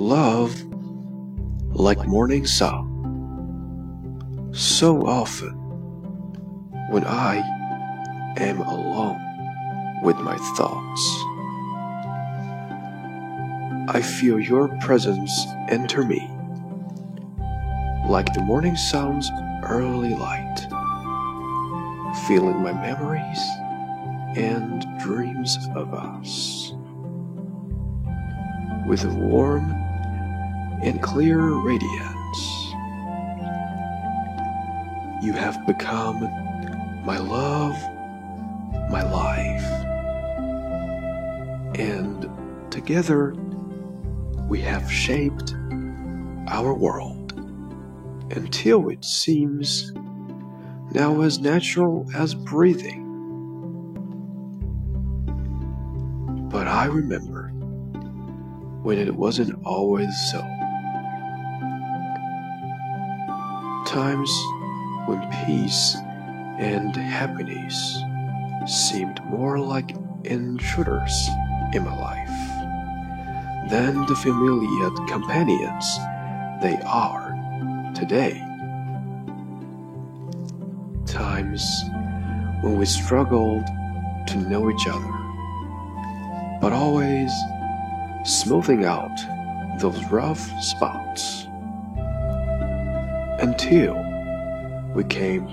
Love, 0.00 0.64
like 1.76 2.06
morning 2.06 2.46
sun, 2.46 2.88
so 4.50 5.06
often 5.06 5.52
when 6.88 7.04
I 7.04 7.42
am 8.38 8.62
alone 8.62 9.20
with 10.02 10.16
my 10.20 10.38
thoughts, 10.56 11.24
I 13.94 14.00
feel 14.00 14.40
your 14.40 14.68
presence 14.80 15.46
enter 15.68 16.02
me 16.02 16.30
like 18.08 18.32
the 18.32 18.40
morning 18.40 18.76
sun's 18.76 19.30
early 19.64 20.14
light, 20.14 20.60
feeling 22.26 22.62
my 22.62 22.72
memories 22.72 23.38
and 24.34 24.86
dreams 24.98 25.58
of 25.74 25.92
us 25.92 26.72
with 28.86 29.04
a 29.04 29.14
warm 29.14 29.89
and 30.82 31.02
clear 31.02 31.40
radiance. 31.40 32.74
You 35.22 35.32
have 35.34 35.66
become 35.66 36.20
my 37.04 37.18
love, 37.18 37.76
my 38.90 39.02
life, 39.02 39.64
and 41.78 42.28
together 42.70 43.34
we 44.48 44.60
have 44.62 44.90
shaped 44.90 45.54
our 46.48 46.74
world 46.74 47.32
until 48.32 48.88
it 48.88 49.04
seems 49.04 49.92
now 50.92 51.20
as 51.20 51.38
natural 51.38 52.06
as 52.14 52.34
breathing. 52.34 53.06
But 56.50 56.66
I 56.66 56.86
remember 56.86 57.48
when 58.82 58.98
it 58.98 59.14
wasn't 59.14 59.64
always 59.64 60.10
so. 60.32 60.42
Times 63.90 64.30
when 65.06 65.28
peace 65.44 65.96
and 66.60 66.94
happiness 66.94 68.00
seemed 68.64 69.20
more 69.24 69.58
like 69.58 69.96
intruders 70.22 71.28
in 71.72 71.82
my 71.82 71.98
life 71.98 73.68
than 73.68 74.06
the 74.06 74.14
familiar 74.14 74.90
companions 75.08 75.98
they 76.62 76.80
are 76.86 77.34
today. 77.92 78.40
Times 81.04 81.82
when 82.60 82.78
we 82.78 82.86
struggled 82.86 83.66
to 84.28 84.36
know 84.36 84.70
each 84.70 84.86
other, 84.86 86.60
but 86.60 86.72
always 86.72 87.32
smoothing 88.24 88.84
out 88.84 89.18
those 89.80 90.04
rough 90.12 90.48
spots 90.62 91.48
until 93.40 93.94
we 94.94 95.02
came 95.04 95.48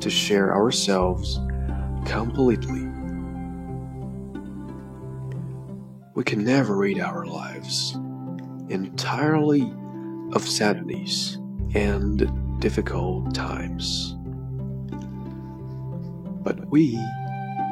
to 0.00 0.10
share 0.10 0.52
ourselves 0.52 1.38
completely. 2.04 2.88
We 6.14 6.24
can 6.24 6.44
never 6.44 6.76
read 6.76 7.00
our 7.00 7.24
lives 7.24 7.96
entirely 8.68 9.72
of 10.32 10.42
sadness 10.42 11.38
and 11.74 12.60
difficult 12.60 13.34
times, 13.34 14.16
but 16.42 16.68
we 16.70 16.94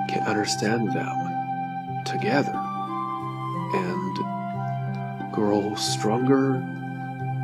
can 0.09 0.23
understand 0.27 0.93
them 0.93 2.05
together 2.05 2.55
and 3.75 5.33
grow 5.33 5.75
stronger 5.75 6.62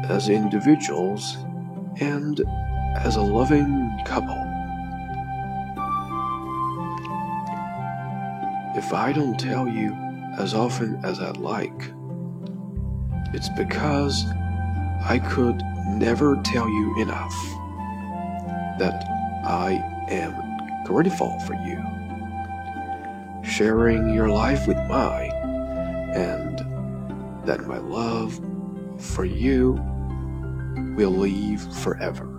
as 0.08 0.28
individuals 0.28 1.36
and 2.00 2.40
as 2.96 3.16
a 3.16 3.22
loving 3.22 4.00
couple. 4.04 4.44
If 8.76 8.92
I 8.92 9.12
don't 9.12 9.38
tell 9.38 9.68
you 9.68 9.94
as 10.38 10.54
often 10.54 11.04
as 11.04 11.20
I'd 11.20 11.36
like, 11.36 11.92
it's 13.34 13.48
because 13.50 14.24
I 15.04 15.18
could 15.18 15.62
never 15.86 16.36
tell 16.44 16.68
you 16.68 17.02
enough 17.02 17.34
that 18.78 19.04
I 19.44 19.82
am 20.08 20.84
grateful 20.84 21.38
for 21.40 21.54
you, 21.54 21.82
sharing 23.42 24.14
your 24.14 24.28
life 24.28 24.66
with 24.66 24.76
mine, 24.88 25.32
and 26.14 26.58
that 27.46 27.66
my 27.66 27.78
love 27.78 28.40
for 28.98 29.24
you 29.24 29.76
will 30.98 31.10
leave 31.12 31.62
forever. 31.76 32.37